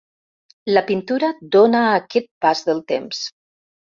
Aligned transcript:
La 0.75 0.81
pintura 0.87 1.29
dóna 1.57 1.83
aquest 1.99 2.27
pas 2.45 2.65
del 2.71 2.83
temps. 2.95 3.21